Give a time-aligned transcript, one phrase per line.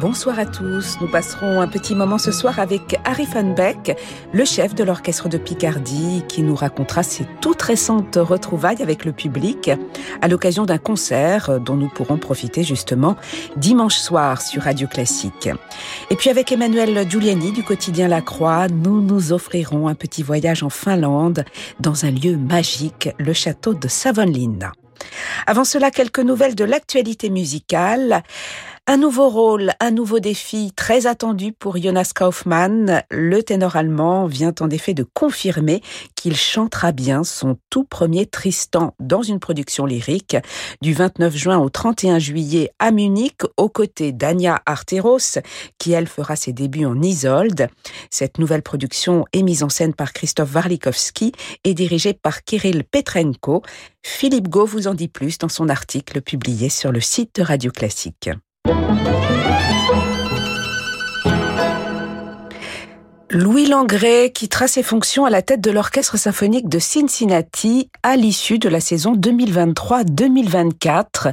[0.00, 0.96] Bonsoir à tous.
[1.02, 3.98] Nous passerons un petit moment ce soir avec Harry Van Beck,
[4.32, 9.12] le chef de l'orchestre de Picardie, qui nous racontera ses toutes récentes retrouvailles avec le
[9.12, 9.70] public
[10.22, 13.14] à l'occasion d'un concert dont nous pourrons profiter justement
[13.58, 15.50] dimanche soir sur Radio Classique.
[16.08, 20.62] Et puis avec Emmanuel Giuliani du quotidien La Croix, nous nous offrirons un petit voyage
[20.62, 21.44] en Finlande
[21.78, 24.72] dans un lieu magique, le château de Savonlinna.
[25.46, 28.22] Avant cela, quelques nouvelles de l'actualité musicale.
[28.92, 33.04] Un nouveau rôle, un nouveau défi très attendu pour Jonas Kaufmann.
[33.08, 35.80] Le ténor allemand vient en effet de confirmer
[36.16, 40.36] qu'il chantera bien son tout premier Tristan dans une production lyrique
[40.82, 45.38] du 29 juin au 31 juillet à Munich aux côtés d'Anya Arteros
[45.78, 47.68] qui elle fera ses débuts en Isolde.
[48.10, 51.30] Cette nouvelle production est mise en scène par Christophe Warlikowski
[51.62, 53.62] et dirigée par Kirill Petrenko.
[54.02, 57.70] Philippe Gau vous en dit plus dans son article publié sur le site de Radio
[57.70, 58.30] Classique.
[58.70, 59.69] Música
[63.32, 68.58] Louis Langrée quittera ses fonctions à la tête de l'Orchestre symphonique de Cincinnati à l'issue
[68.58, 71.32] de la saison 2023-2024.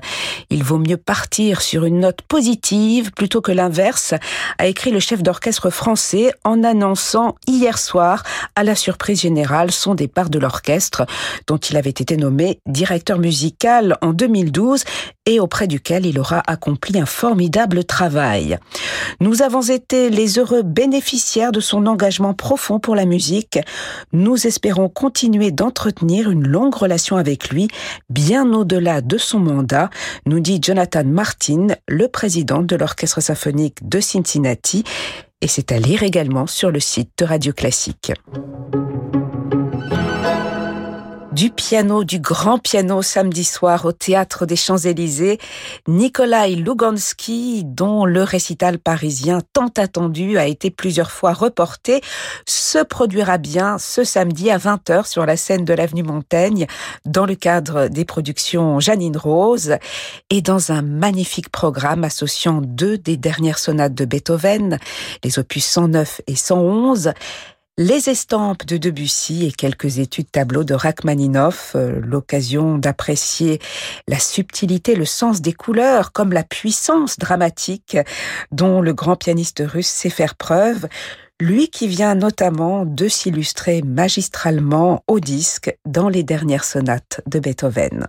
[0.52, 4.14] Il vaut mieux partir sur une note positive plutôt que l'inverse,
[4.60, 8.22] a écrit le chef d'orchestre français en annonçant hier soir
[8.56, 11.08] à la surprise générale son départ de l'orchestre
[11.48, 14.84] dont il avait été nommé directeur musical en 2012
[15.26, 18.60] et auprès duquel il aura accompli un formidable travail.
[19.20, 23.60] Nous avons été les heureux bénéficiaires de son engagement profond pour la musique.
[24.14, 27.68] Nous espérons continuer d'entretenir une longue relation avec lui,
[28.10, 29.90] bien au-delà de son mandat,
[30.26, 34.84] nous dit Jonathan Martin, le président de l'Orchestre symphonique de Cincinnati,
[35.42, 38.12] et c'est à lire également sur le site de Radio Classique
[41.38, 45.38] du piano, du grand piano samedi soir au théâtre des Champs-Élysées,
[45.88, 52.02] Nikolai Lugansky, dont le récital parisien tant attendu a été plusieurs fois reporté,
[52.48, 56.66] se produira bien ce samedi à 20h sur la scène de l'avenue Montaigne
[57.06, 59.76] dans le cadre des productions Janine Rose.
[60.32, 64.80] Et dans un magnifique programme associant deux des dernières sonates de Beethoven,
[65.24, 67.14] les opus 109 et 111,
[67.78, 73.60] les estampes de Debussy et quelques études tableaux de Rachmaninoff, euh, l'occasion d'apprécier
[74.08, 77.98] la subtilité, le sens des couleurs, comme la puissance dramatique
[78.52, 80.88] dont le grand pianiste russe sait faire preuve,
[81.40, 88.08] lui qui vient notamment de s'illustrer magistralement au disque dans les dernières sonates de Beethoven.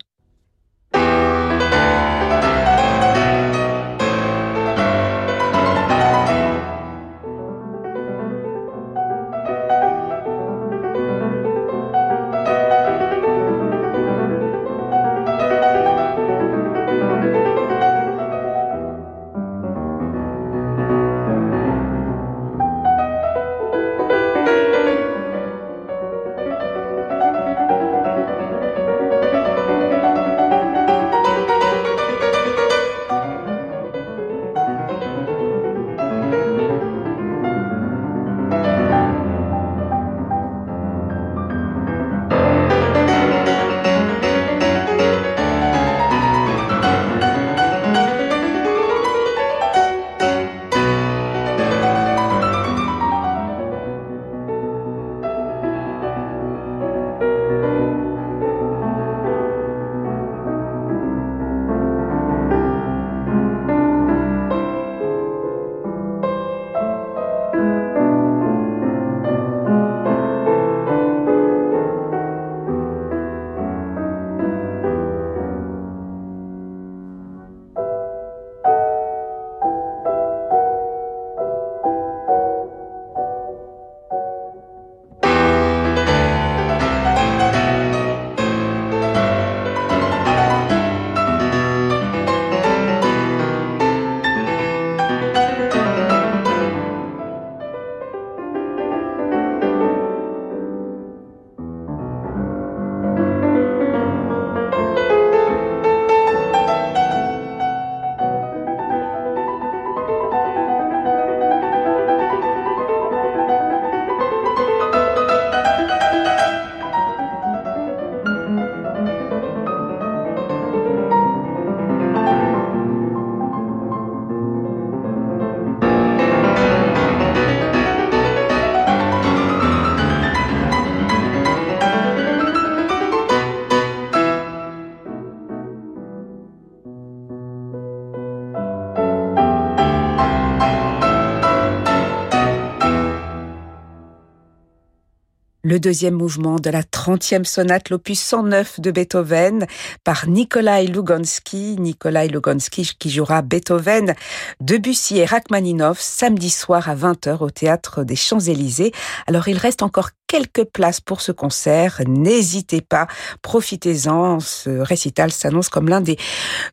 [145.79, 149.67] Deuxième mouvement de la 30e sonate, l'opus 109 de Beethoven,
[150.05, 151.77] par Nikolai Lugansky.
[151.79, 154.15] Nikolai Lugansky qui jouera Beethoven,
[154.61, 158.93] Debussy et Rachmaninoff samedi soir à 20h au théâtre des Champs-Élysées.
[159.27, 162.01] Alors il reste encore quelques places pour ce concert.
[162.07, 163.07] N'hésitez pas,
[163.43, 164.41] profitez-en.
[164.41, 166.19] Ce récital s'annonce comme l'un des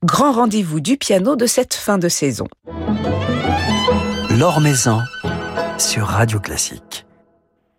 [0.03, 2.47] grands rendez-vous du piano de cette fin de saison.
[4.37, 5.01] L'Or Maison
[5.77, 7.04] sur Radio Classique.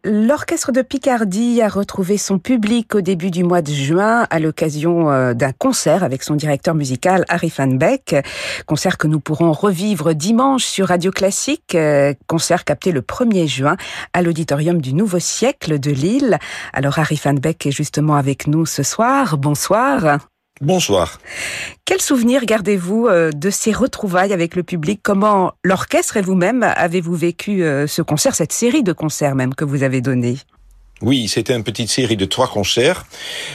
[0.09, 5.11] L'orchestre de Picardie a retrouvé son public au début du mois de juin à l'occasion
[5.11, 8.15] euh, d'un concert avec son directeur musical Harry Van Beck.
[8.67, 11.75] Concert que nous pourrons revivre dimanche sur Radio Classique.
[11.75, 13.77] Euh, concert capté le 1er juin
[14.13, 16.39] à l'auditorium du Nouveau Siècle de Lille.
[16.73, 19.37] Alors Harry Van Beck est justement avec nous ce soir.
[19.39, 20.21] Bonsoir.
[20.63, 21.21] Bonsoir.
[21.85, 25.01] Quel souvenir gardez-vous euh, de ces retrouvailles avec le public?
[25.03, 29.67] Comment l'orchestre et vous-même avez-vous vécu euh, ce concert, cette série de concerts même que
[29.67, 30.39] vous avez donné?
[31.03, 33.05] Oui, c'était une petite série de trois concerts.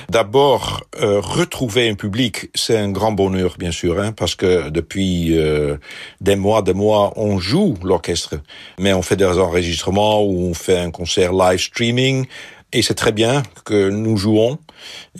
[0.10, 5.36] D'abord, euh, retrouver un public, c'est un grand bonheur, bien sûr, hein, parce que depuis
[6.22, 8.36] des mois, des mois, on joue l'orchestre,
[8.78, 12.28] mais on fait des enregistrements ou on fait un concert live streaming,
[12.74, 14.58] et c'est très bien que nous jouons.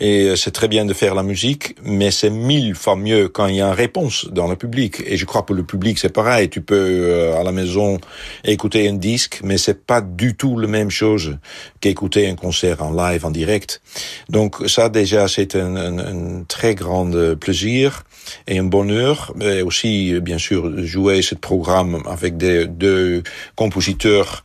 [0.00, 3.56] Et c'est très bien de faire la musique, mais c'est mille fois mieux quand il
[3.56, 5.02] y a une réponse dans le public.
[5.06, 6.48] Et je crois que le public, c'est pareil.
[6.48, 7.98] Tu peux, euh, à la maison,
[8.44, 11.38] écouter un disque, mais c'est pas du tout la même chose
[11.80, 13.82] qu'écouter un concert en live, en direct.
[14.28, 18.04] Donc ça, déjà, c'est un, un, un, très grand plaisir
[18.48, 19.32] et un bonheur.
[19.36, 23.22] Mais aussi, bien sûr, jouer ce programme avec des deux
[23.54, 24.44] compositeurs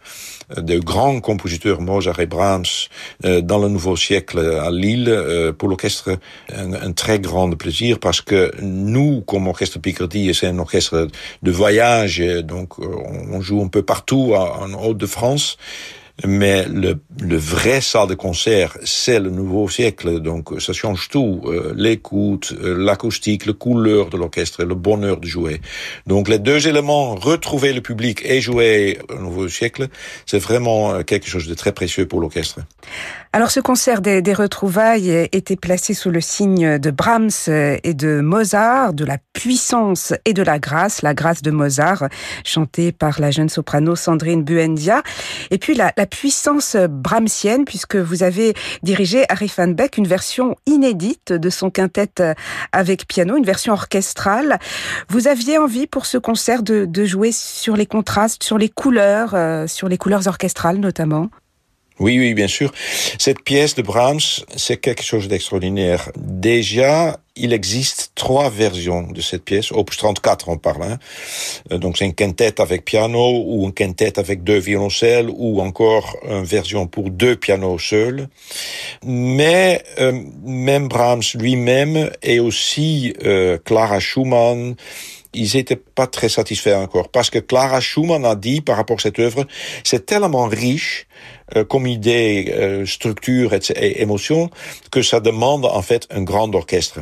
[0.55, 2.63] de grands compositeurs Mozart et Brahms
[3.25, 6.17] euh, dans le nouveau siècle à Lille euh, pour l'orchestre
[6.53, 11.09] un, un, très grand plaisir parce que nous comme orchestre Picardie c'est un orchestre
[11.43, 12.85] de voyage donc euh,
[13.29, 15.57] on joue un peu partout en Haute-de-France
[16.25, 21.41] mais le, le vrai salle de concert, c'est le nouveau siècle, donc ça change tout,
[21.45, 25.61] euh, l'écoute, euh, l'acoustique, la couleur de l'orchestre, le bonheur de jouer.
[26.07, 29.89] Donc les deux éléments, retrouver le public et jouer au nouveau siècle,
[30.25, 32.61] c'est vraiment euh, quelque chose de très précieux pour l'orchestre.
[33.37, 38.19] Alors ce concert des, des, retrouvailles était placé sous le signe de Brahms et de
[38.19, 42.05] Mozart, de la puissance et de la grâce, la grâce de Mozart,
[42.43, 45.03] chantée par la jeune soprano Sandrine Buendia,
[45.51, 50.55] et puis la, la puissance brahmsienne, puisque vous avez dirigé Harry Van Beck, une version
[50.65, 52.33] inédite de son quintet
[52.71, 54.57] avec piano, une version orchestrale.
[55.09, 59.35] Vous aviez envie pour ce concert de, de jouer sur les contrastes, sur les couleurs,
[59.35, 61.29] euh, sur les couleurs orchestrales notamment?
[61.99, 62.71] Oui, oui, bien sûr.
[63.17, 64.19] Cette pièce de Brahms,
[64.55, 66.11] c'est quelque chose d'extraordinaire.
[66.15, 69.71] Déjà, il existe trois versions de cette pièce.
[69.71, 70.83] Opus 34, on parle.
[70.83, 70.99] Hein.
[71.71, 76.17] Euh, donc, c'est une quintette avec piano ou une quintette avec deux violoncelles ou encore
[76.27, 78.27] une version pour deux pianos seuls.
[79.03, 84.75] Mais euh, même Brahms lui-même et aussi euh, Clara Schumann,
[85.33, 89.01] ils étaient pas très satisfaits encore parce que Clara Schumann a dit par rapport à
[89.01, 89.45] cette œuvre,
[89.83, 91.07] c'est tellement riche
[91.55, 94.49] euh, comme idée, euh, structure et, et, émotion
[94.91, 96.99] que ça demande en fait un grand orchestre.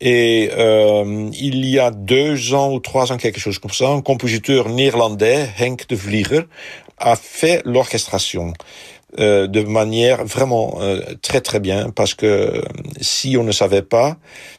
[0.00, 4.02] Et euh, il y a deux ans ou trois ans, quelque chose comme ça, un
[4.02, 6.42] compositeur néerlandais, Henk de Vlieger,
[6.98, 8.52] a fait l'orchestration.
[9.18, 12.62] Euh, de manière vraiment euh, très très bien parce que
[13.00, 14.16] si on ne savait pas,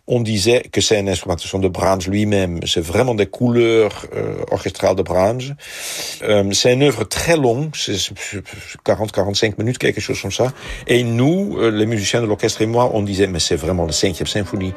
[0.08, 2.60] on disait que c'est une instrumentation de Brahms lui-même.
[2.66, 5.56] C'est vraiment des couleurs euh, orchestrales de Brahms.
[6.24, 7.94] Euh, c'est une œuvre très longue, c'est
[8.84, 10.52] 40-45 minutes, quelque chose comme ça.
[10.88, 14.28] Et nous, les musiciens de l'orchestre et moi, on disait mais c'est vraiment la cinquième
[14.28, 14.74] symphonie.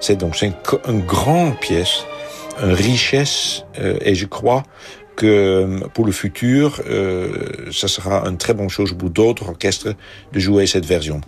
[0.00, 0.54] C'est donc c'est une,
[0.88, 2.04] une grande pièce,
[2.62, 3.64] une richesse,
[4.00, 4.62] et je crois
[5.18, 9.94] que euh, pour le futur, euh, ça sera une très bonne chose pour d'autres orchestres
[10.32, 11.20] de jouer cette version.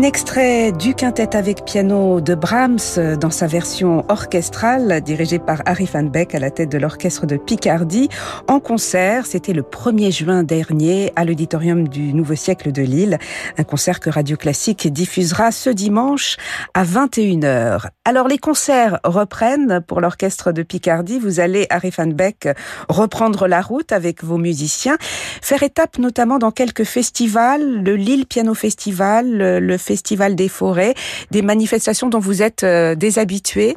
[0.00, 5.84] Un extrait du quintet avec piano de Brahms dans sa version orchestrale, dirigée par Harry
[5.92, 8.08] Van Beck à la tête de l'orchestre de Picardie,
[8.48, 9.26] en concert.
[9.26, 13.18] C'était le 1er juin dernier à l'auditorium du Nouveau Siècle de Lille.
[13.58, 16.38] Un concert que Radio Classique diffusera ce dimanche
[16.72, 17.88] à 21h.
[18.06, 21.18] Alors les concerts reprennent pour l'orchestre de Picardie.
[21.18, 22.48] Vous allez, Harry Van Beck,
[22.88, 24.96] reprendre la route avec vos musiciens,
[25.42, 30.94] faire étape notamment dans quelques festivals, le Lille Piano Festival, le Festival des Forêts,
[31.32, 33.74] des manifestations dont vous êtes euh, des habitués.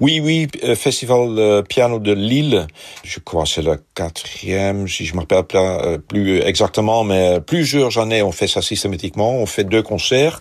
[0.00, 2.66] Oui, oui, euh, Festival euh, Piano de Lille,
[3.04, 8.32] je crois c'est le quatrième, si je me rappelle plus exactement, mais plusieurs années on
[8.32, 10.40] fait ça systématiquement, on fait deux concerts,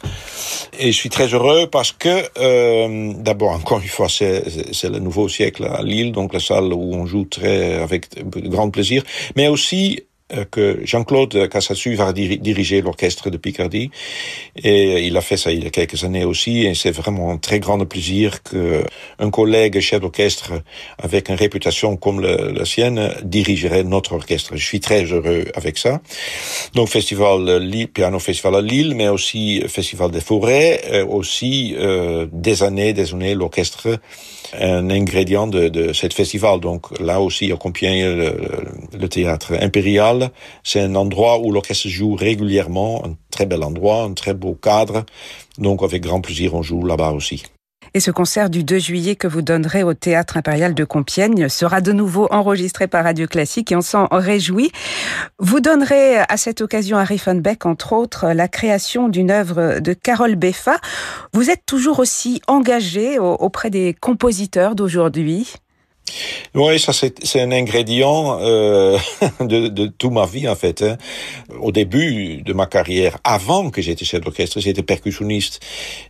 [0.79, 2.15] et je suis très heureux parce que,
[3.21, 7.05] d'abord, encore une fois, c'est le nouveau siècle à Lille, donc la salle où on
[7.05, 8.07] joue très avec
[8.49, 9.03] grand plaisir,
[9.35, 9.99] mais aussi
[10.51, 13.91] que Jean-Claude Cassassu va diriger l'orchestre de Picardie.
[14.55, 16.65] Et il a fait ça il y a quelques années aussi.
[16.65, 20.53] Et c'est vraiment un très grand plaisir qu'un collègue chef d'orchestre
[20.97, 24.55] avec une réputation comme la sienne dirigerait notre orchestre.
[24.55, 26.01] Je suis très heureux avec ça.
[26.73, 32.27] Donc, Festival Lille, Piano Festival à Lille, mais aussi Festival des Forêts, euh, aussi euh,
[32.31, 33.99] des années, des années, l'orchestre
[34.53, 36.59] un ingrédient de, de cette festival.
[36.59, 38.33] Donc là aussi, à Compiègne, le,
[38.97, 40.31] le théâtre impérial,
[40.63, 45.05] c'est un endroit où l'orchestre joue régulièrement, un très bel endroit, un très beau cadre.
[45.57, 47.43] Donc avec grand plaisir, on joue là-bas aussi.
[47.93, 51.81] Et ce concert du 2 juillet que vous donnerez au Théâtre Impérial de Compiègne sera
[51.81, 54.71] de nouveau enregistré par Radio Classique et on s'en réjouit.
[55.39, 60.35] Vous donnerez à cette occasion à Riefenbeck, entre autres, la création d'une œuvre de Carole
[60.35, 60.77] Beffa.
[61.33, 65.55] Vous êtes toujours aussi engagé auprès des compositeurs d'aujourd'hui?
[66.55, 68.97] Oui, ça c'est un ingrédient euh,
[69.39, 70.81] de, de toute ma vie en fait.
[70.81, 70.97] Hein.
[71.59, 75.59] Au début de ma carrière, avant que j'étais chef d'orchestre, j'étais percussionniste.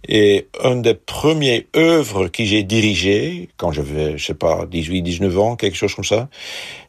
[0.07, 5.39] Et une des premières œuvres que j'ai dirigées, quand j'avais, je sais pas, 18, 19
[5.39, 6.29] ans, quelque chose comme ça,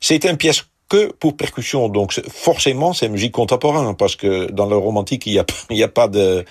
[0.01, 1.89] c'était une pièce que pour percussion.
[1.89, 5.83] Donc forcément, c'est musique contemporaine parce que dans le romantique, il y a il y
[5.83, 6.45] a pas de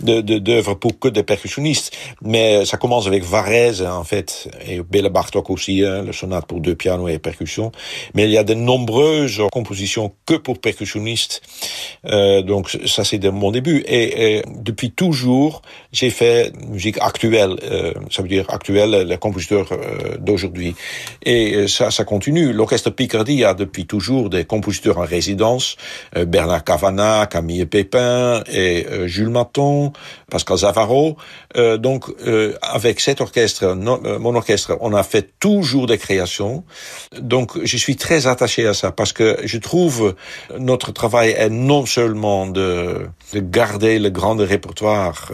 [0.00, 1.92] d'œuvre pour que des percussionnistes.
[2.22, 6.60] Mais ça commence avec Varese en fait et Béla Bartok aussi, hein, le sonate pour
[6.60, 7.70] deux pianos et percussion.
[8.14, 11.42] Mais il y a de nombreuses compositions que pour percussionnistes.
[12.06, 15.60] Euh, donc ça c'est mon début et, et depuis toujours
[15.92, 17.56] j'ai fait musique actuelle.
[17.64, 20.74] Euh, ça veut dire actuelle, les compositeurs euh, d'aujourd'hui.
[21.24, 22.52] Et euh, ça ça continue.
[22.52, 25.76] L'orchestre Picardie a depuis depuis toujours des compositeurs en résidence,
[26.16, 29.92] euh, Bernard Cavana, Camille Pépin et euh, Jules Maton,
[30.30, 31.16] Pascal Zavaro.
[31.56, 32.04] Euh, donc,
[32.62, 36.64] avec cet orchestre, mon orchestre, on a fait toujours des créations.
[37.20, 40.14] Donc, je suis très attaché à ça parce que je trouve
[40.58, 45.32] notre travail est non seulement de, de garder le grand répertoire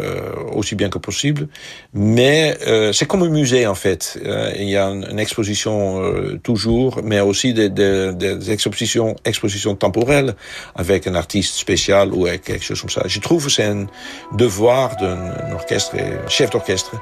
[0.55, 1.49] aussi bien que possible,
[1.95, 2.57] mais
[2.93, 4.19] c'est comme un musée en fait.
[4.59, 6.03] il y a une, exposition
[6.43, 10.35] toujours, mais aussi des, des des expositions, expositions temporelles
[10.75, 13.03] avec un artiste spécial ou avec quelque chose comme ça.
[13.07, 13.87] Je trouve que c'est un
[14.33, 15.97] devoir d'un orchestre,
[16.29, 16.93] chef d'orchestre,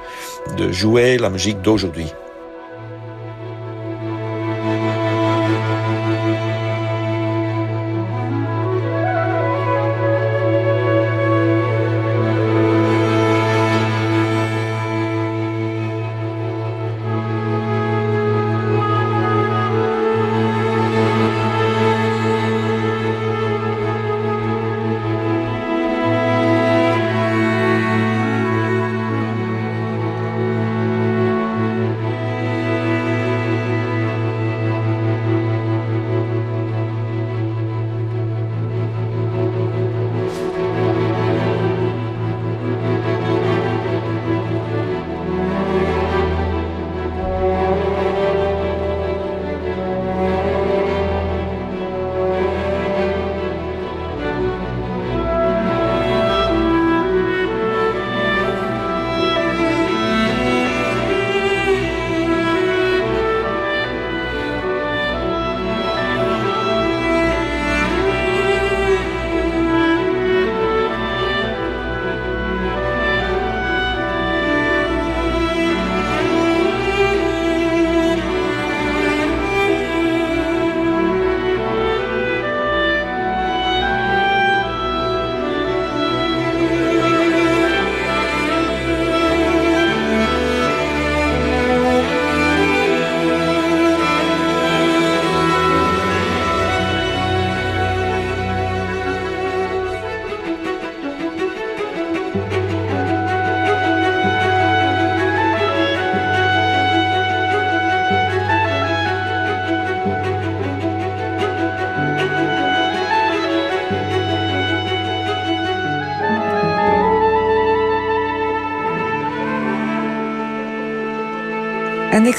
[0.57, 2.07] de jouer la musique d'aujourd'hui.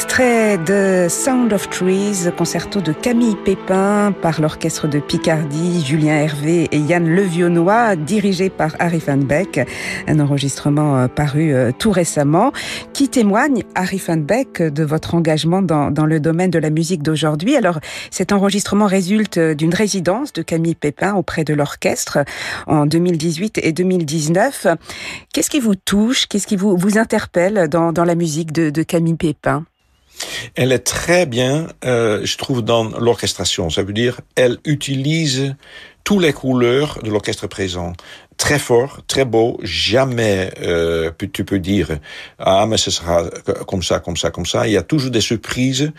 [0.01, 6.69] Extrait de Sound of Trees, concerto de Camille Pépin par l'orchestre de Picardie, Julien Hervé
[6.71, 9.59] et Yann Levionnois, dirigé par Harry Van Beck.
[10.07, 12.53] Un enregistrement euh, paru euh, tout récemment
[12.93, 17.03] qui témoigne, Harry Van Beck, de votre engagement dans, dans le domaine de la musique
[17.03, 17.57] d'aujourd'hui?
[17.57, 22.19] Alors, cet enregistrement résulte d'une résidence de Camille Pépin auprès de l'orchestre
[22.67, 24.67] en 2018 et 2019.
[25.33, 26.25] Qu'est-ce qui vous touche?
[26.27, 29.65] Qu'est-ce qui vous, vous interpelle dans, dans la musique de, de Camille Pépin?
[30.55, 33.69] Elle est très bien, euh, je trouve, dans l'orchestration.
[33.69, 35.55] Ça veut dire, elle utilise
[36.03, 37.93] toutes les couleurs de l'orchestre présent.
[38.37, 41.99] Très fort, très beau, jamais euh, tu peux dire
[42.39, 43.25] ah mais ce sera
[43.67, 44.65] comme ça, comme ça, comme ça.
[44.65, 45.91] Il y a toujours des surprises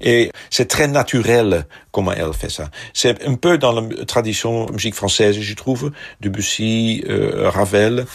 [0.00, 2.70] et c'est très naturel comment elle fait ça.
[2.94, 8.06] C'est un peu dans la tradition musique française, je trouve, Debussy, euh, Ravel.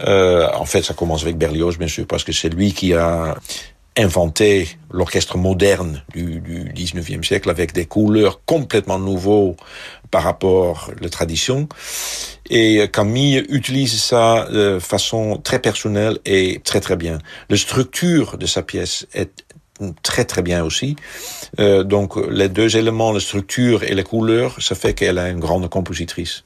[0.00, 3.34] Euh, en fait, ça commence avec Berlioz, bien sûr, parce que c'est lui qui a
[3.96, 9.56] inventé l'orchestre moderne du, du 19e siècle avec des couleurs complètement nouveaux
[10.10, 11.68] par rapport à la tradition.
[12.50, 17.18] Et Camille utilise ça de façon très personnelle et très très bien.
[17.48, 19.44] La structure de sa pièce est
[20.02, 20.96] très très bien aussi.
[21.60, 25.40] Euh, donc les deux éléments, la structure et les couleurs, ça fait qu'elle est une
[25.40, 26.44] grande compositrice.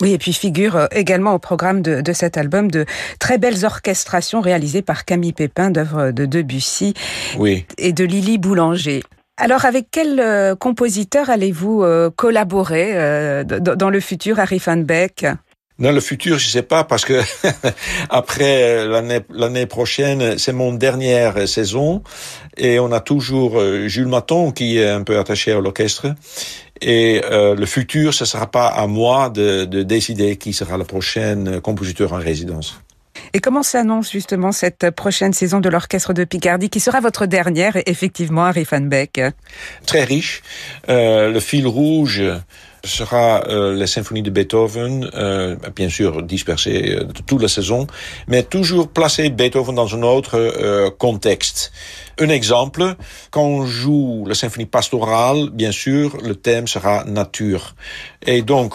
[0.00, 2.86] Oui, et puis figure euh, également au programme de, de, cet album de
[3.18, 6.94] très belles orchestrations réalisées par Camille Pépin d'œuvres de Debussy
[7.38, 7.66] oui.
[7.78, 9.02] et de Lily Boulanger.
[9.36, 15.26] Alors, avec quel euh, compositeur allez-vous euh, collaborer euh, dans le futur, Harry Van Beck
[15.80, 17.20] dans le futur, je sais pas parce que
[18.08, 22.04] après l'année l'année prochaine, c'est mon dernière saison
[22.56, 26.14] et on a toujours Jules Maton qui est un peu attaché à l'orchestre
[26.80, 30.84] et euh, le futur, ce sera pas à moi de, de décider qui sera le
[30.84, 32.80] prochain compositeur en résidence.
[33.32, 37.76] Et comment s'annonce justement cette prochaine saison de l'Orchestre de Picardie, qui sera votre dernière,
[37.86, 39.20] effectivement, Harry Van Beck
[39.86, 40.42] Très riche.
[40.88, 42.22] Euh, le fil rouge
[42.84, 47.86] sera euh, les symphonies de Beethoven, euh, bien sûr dispersées euh, toute la saison,
[48.28, 51.72] mais toujours placer Beethoven dans un autre euh, contexte.
[52.20, 52.94] Un exemple,
[53.30, 57.74] quand on joue la symphonie pastorale, bien sûr, le thème sera nature.
[58.24, 58.74] Et donc,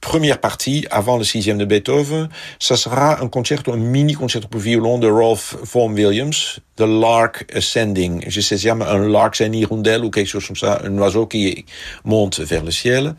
[0.00, 4.60] première partie, avant le sixième de Beethoven, ça sera un concerto, un mini concerto pour
[4.60, 8.24] violon de Rolf Vaughan Williams, The Lark Ascending.
[8.28, 11.26] Je sais jamais un lark, c'est une hirondelle ou quelque chose comme ça, un oiseau
[11.26, 11.64] qui
[12.04, 13.14] monte vers le ciel.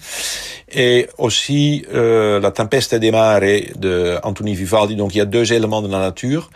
[0.71, 3.41] Et aussi euh, La Tempeste des Mare
[3.75, 4.95] de Anthony Vivaldi.
[4.95, 6.49] Donc il y a deux éléments de la nature.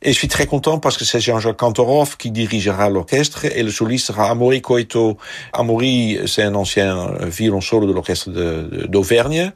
[0.00, 3.70] Et je suis très content parce que c'est Jean-Jacques Kantorov qui dirigera l'orchestre et le
[3.70, 5.18] soliste sera Amaury Coito.
[5.52, 8.30] Amaury, c'est un ancien violoncelle de l'orchestre
[8.86, 9.52] d'Auvergne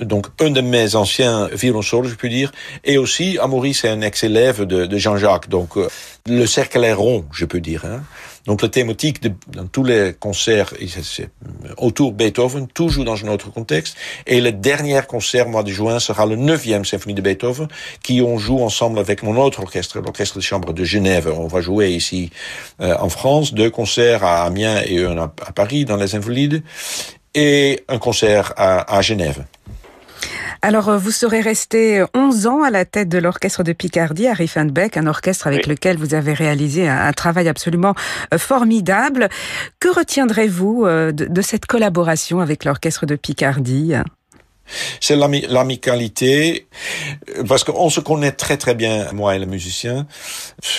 [0.00, 2.52] donc un de mes anciens violoncellos, je peux dire,
[2.84, 5.88] et aussi Amaury, c'est un ex-élève de, de Jean-Jacques, donc euh,
[6.26, 7.84] le cercle est rond, je peux dire.
[7.84, 8.02] Hein.
[8.46, 11.28] Donc la thématique de, dans tous les concerts c'est
[11.76, 16.24] autour Beethoven, toujours dans un autre contexte, et le dernier concert mois de juin sera
[16.24, 17.68] le neuvième symphonie de Beethoven,
[18.02, 21.28] qui on joue ensemble avec mon autre orchestre, l'orchestre de chambre de Genève.
[21.28, 22.30] On va jouer ici
[22.80, 26.62] euh, en France, deux concerts à Amiens et un à, à Paris, dans les Invalides,
[27.34, 29.44] et un concert à, à Genève.
[30.62, 34.34] Alors, euh, vous serez resté 11 ans à la tête de l'orchestre de Picardie, à
[34.34, 35.70] Riefenbeck, un orchestre avec oui.
[35.70, 37.94] lequel vous avez réalisé un, un, travail absolument
[38.34, 39.28] euh, formidable.
[39.78, 43.94] Que retiendrez-vous euh, de, de cette collaboration avec l'orchestre de Picardie?
[45.00, 46.66] C'est l'amicalité,
[47.48, 50.06] parce qu'on se connaît très très bien, moi et le musicien.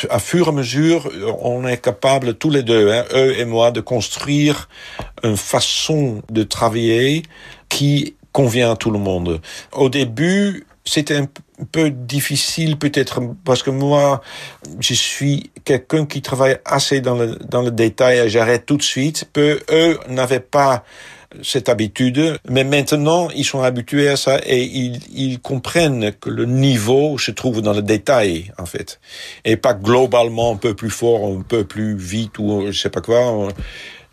[0.09, 1.09] À fur et à mesure,
[1.41, 4.69] on est capable tous les deux, hein, eux et moi, de construire
[5.23, 7.23] une façon de travailler
[7.67, 9.41] qui convient à tout le monde.
[9.71, 11.27] Au début, c'était un
[11.71, 14.21] peu difficile peut-être parce que moi,
[14.79, 18.83] je suis quelqu'un qui travaille assez dans le, dans le détail et j'arrête tout de
[18.83, 19.25] suite.
[19.31, 20.83] Peu, eux n'avaient pas
[21.43, 26.45] cette habitude, mais maintenant ils sont habitués à ça et ils, ils comprennent que le
[26.45, 28.99] niveau se trouve dans le détail en fait
[29.45, 33.01] et pas globalement un peu plus fort, un peu plus vite ou je sais pas
[33.01, 33.49] quoi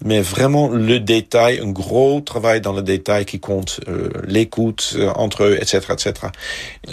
[0.05, 5.11] mais vraiment le détail, un gros travail dans le détail qui compte, euh, l'écoute euh,
[5.15, 6.13] entre eux, etc., etc.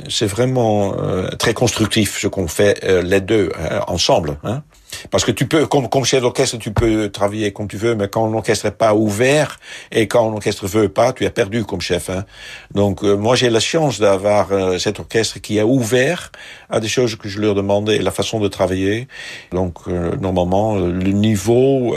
[0.09, 4.37] C'est vraiment euh, très constructif ce qu'on fait euh, les deux hein, ensemble.
[4.43, 4.63] Hein.
[5.11, 8.07] Parce que tu peux, comme, comme chef d'orchestre, tu peux travailler comme tu veux, mais
[8.07, 9.59] quand l'orchestre n'est pas ouvert
[9.91, 12.09] et quand l'orchestre veut pas, tu es perdu comme chef.
[12.09, 12.25] Hein.
[12.73, 16.31] Donc euh, moi j'ai la chance d'avoir euh, cet orchestre qui est ouvert
[16.69, 19.07] à des choses que je leur demandais, la façon de travailler.
[19.51, 21.95] Donc euh, normalement le niveau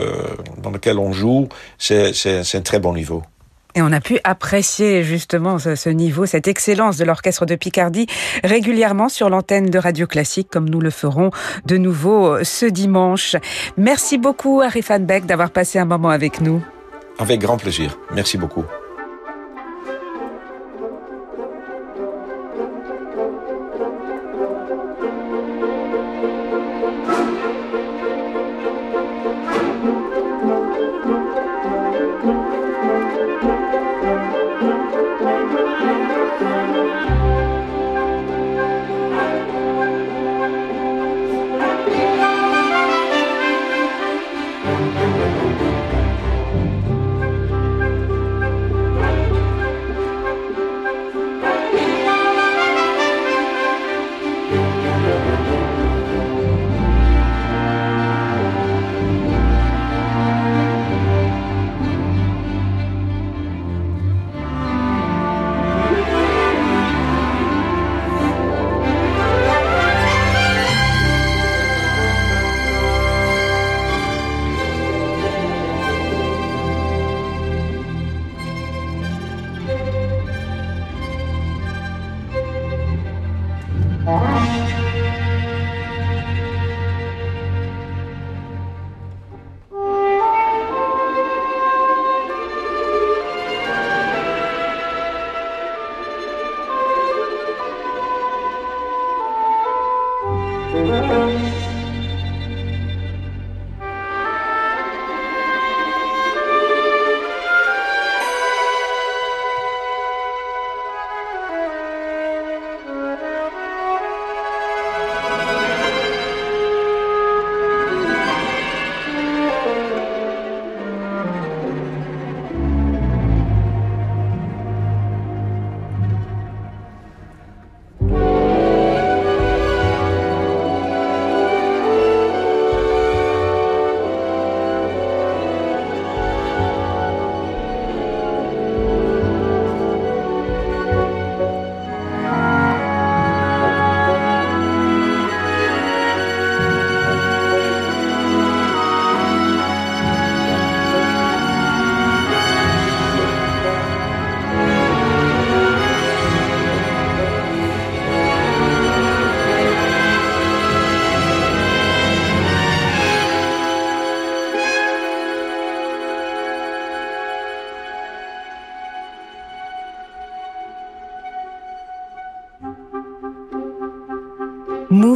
[0.62, 3.22] dans lequel on joue, c'est un très bon niveau.
[3.76, 8.06] Et on a pu apprécier justement ce, niveau, cette excellence de l'orchestre de Picardie
[8.42, 11.30] régulièrement sur l'antenne de Radio Classique, comme nous le ferons
[11.66, 13.36] de nouveau euh, ce dimanche.
[13.76, 16.62] Merci beaucoup, Arifan Beck, d'avoir passé un moment avec nous.
[17.18, 17.98] Avec grand plaisir.
[18.14, 18.64] Merci beaucoup.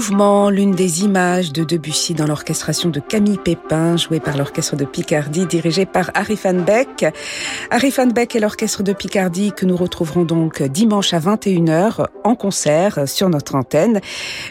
[0.00, 5.44] L'une des images de Debussy dans l'orchestration de Camille Pépin, jouée par l'orchestre de Picardie,
[5.44, 7.04] dirigé par Harry Van Beck.
[7.70, 12.34] Harry Van Beck et l'orchestre de Picardie que nous retrouverons donc dimanche à 21h en
[12.34, 14.00] concert sur notre antenne,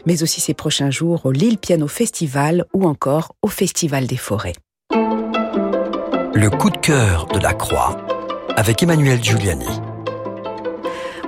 [0.05, 4.55] mais aussi ces prochains jours au Lille Piano Festival ou encore au Festival des Forêts.
[4.91, 7.97] Le coup de cœur de la Croix
[8.55, 9.88] avec Emmanuel Giuliani.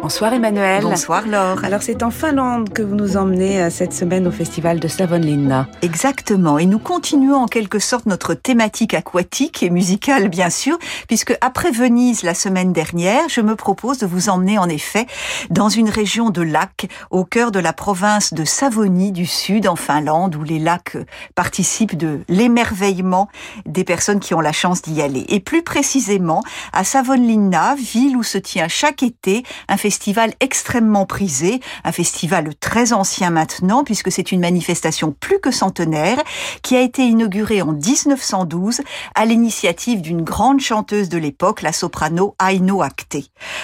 [0.02, 0.82] Bonsoir Emmanuel.
[0.82, 1.64] Bonsoir Laure.
[1.64, 5.68] Alors c'est en Finlande que vous nous emmenez euh, cette semaine au festival de Savonlinna.
[5.84, 6.58] Exactement.
[6.58, 11.70] Et nous continuons en quelque sorte notre thématique aquatique et musicale bien sûr, puisque après
[11.70, 15.06] Venise la semaine dernière, je me propose de vous emmener en effet
[15.52, 19.76] dans une région de lacs au cœur de la province de Savonie du Sud en
[19.76, 20.98] Finlande où les lacs
[21.36, 23.30] participent de l'émerveillement
[23.68, 25.26] des personnes qui ont la chance d'y aller.
[25.30, 26.42] Et plus précisément
[26.74, 32.56] à Savonlinna, ville où se tient chaque été un festival festival extrêmement prisé, un festival
[32.56, 36.18] très ancien maintenant, puisque c'est une manifestation plus que centenaire,
[36.62, 38.80] qui a été inaugurée en 1912
[39.16, 43.18] à l'initiative d'une grande chanteuse de l'époque, la soprano Aino Akte.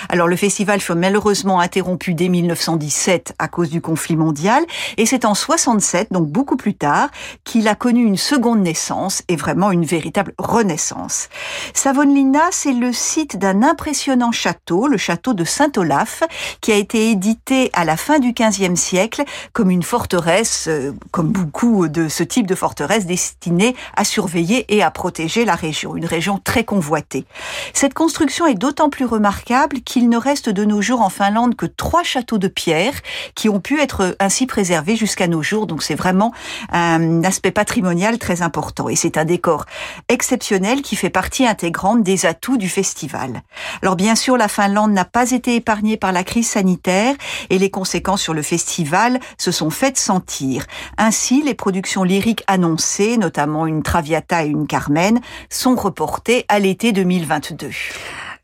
[0.10, 4.66] Alors le festival fut malheureusement interrompu dès 1917 à cause du conflit mondial,
[4.98, 7.08] et c'est en 67, donc beaucoup plus tard,
[7.46, 11.30] qu'il a connu une seconde naissance et vraiment une véritable renaissance.
[11.74, 16.16] Savonlinna, c'est le site d'un impressionnant château, le château de Saint-Olaf,
[16.62, 21.30] qui a été édité à la fin du XVe siècle comme une forteresse, euh, comme
[21.30, 26.06] beaucoup de ce type de forteresse destinée à surveiller et à protéger la région, une
[26.06, 27.25] région très convoitée.
[27.73, 31.65] Cette construction est d'autant plus remarquable qu'il ne reste de nos jours en Finlande que
[31.65, 32.93] trois châteaux de pierre
[33.36, 35.67] qui ont pu être ainsi préservés jusqu'à nos jours.
[35.67, 36.34] Donc c'est vraiment
[36.71, 39.65] un aspect patrimonial très important et c'est un décor
[40.10, 43.41] exceptionnel qui fait partie intégrante des atouts du festival.
[43.82, 47.15] Alors bien sûr, la Finlande n'a pas été épargnée par la crise sanitaire
[47.50, 50.65] et les conséquences sur le festival se sont faites sentir.
[50.98, 56.91] Ainsi, les productions lyriques annoncées, notamment une Traviata et une Carmen, sont reportées à l'été
[56.91, 57.70] 2022.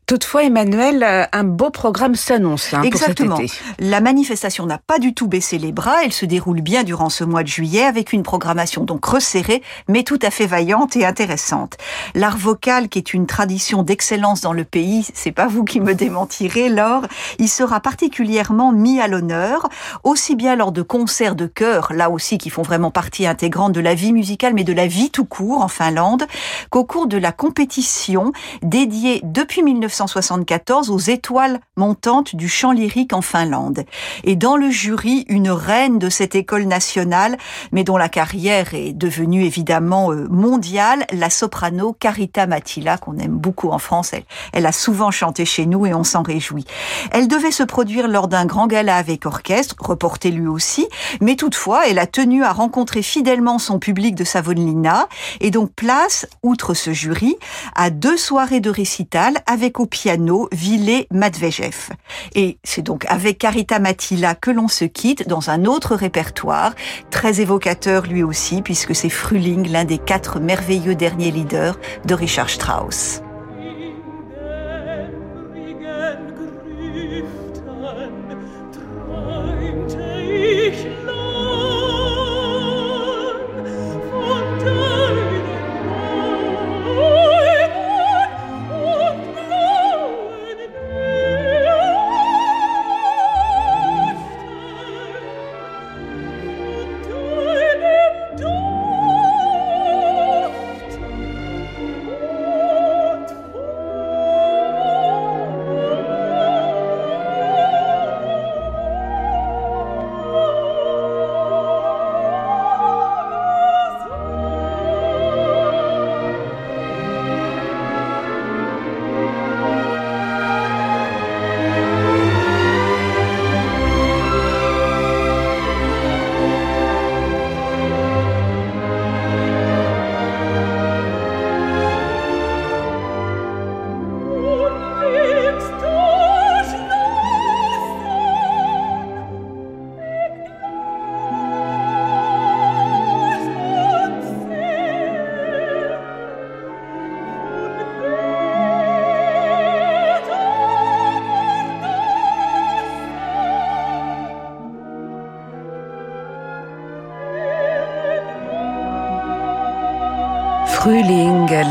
[0.06, 3.36] Toutefois, Emmanuel, euh, un beau programme s'annonce hein, Exactement.
[3.36, 3.84] Pour cet été.
[3.90, 6.04] La manifestation n'a pas du tout baissé les bras.
[6.04, 10.02] Elle se déroule bien durant ce mois de juillet avec une programmation donc resserrée, mais
[10.02, 11.78] tout à fait vaillante et intéressante.
[12.14, 15.94] L'art vocal, qui est une tradition d'excellence dans le pays, c'est pas vous qui me
[15.94, 17.06] démentirez, Laure,
[17.38, 19.68] il sera particulièrement mis à l'honneur,
[20.02, 23.80] aussi bien lors de concerts de chœur, là aussi qui font vraiment partie intégrante de
[23.80, 26.24] la vie musicale, mais de la vie tout court en Finlande,
[26.68, 33.12] qu'au cours de la compétition dédiée depuis 19 1974 aux étoiles montantes du chant lyrique
[33.12, 33.84] en Finlande.
[34.24, 37.36] Et dans le jury, une reine de cette école nationale,
[37.72, 43.36] mais dont la carrière est devenue évidemment euh, mondiale, la soprano Carita Matila, qu'on aime
[43.36, 44.12] beaucoup en France.
[44.52, 46.64] Elle, a souvent chanté chez nous et on s'en réjouit.
[47.12, 50.88] Elle devait se produire lors d'un grand gala avec orchestre, reporté lui aussi,
[51.20, 55.08] mais toutefois, elle a tenu à rencontrer fidèlement son public de Savonlinna
[55.40, 57.36] et donc place, outre ce jury,
[57.76, 61.90] à deux soirées de récital avec au piano Villet Madvejev.
[62.34, 66.74] Et c'est donc avec Carita Matila que l'on se quitte dans un autre répertoire,
[67.10, 72.50] très évocateur lui aussi, puisque c'est Fruling, l'un des quatre merveilleux derniers leaders de Richard
[72.50, 73.23] Strauss.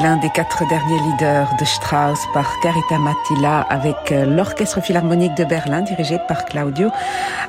[0.01, 5.43] L'un des quatre derniers leaders de Strauss par Carita Mattila avec euh, l'Orchestre Philharmonique de
[5.43, 6.89] Berlin dirigé par Claudio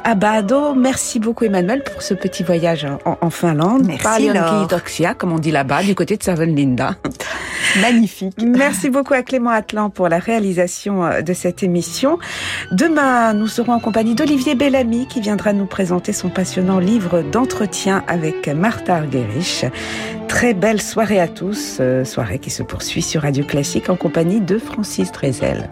[0.04, 0.74] Abado.
[0.74, 3.84] Merci beaucoup Emmanuel pour ce petit voyage en, Finlande.
[3.86, 4.30] Merci
[4.68, 6.96] Doxia, comme on dit là-bas, du côté de Savonlinda.
[7.80, 8.36] Magnifique.
[8.44, 12.18] Merci beaucoup à Clément Atlan pour la réalisation euh, de cette émission.
[12.72, 18.04] Demain, nous serons en compagnie d'Olivier Bellamy qui viendra nous présenter son passionnant livre d'entretien
[18.06, 19.64] avec Martha Argerich.
[20.44, 24.42] Très belle soirée à tous, euh, soirée qui se poursuit sur Radio Classique en compagnie
[24.42, 25.70] de Francis Drezel.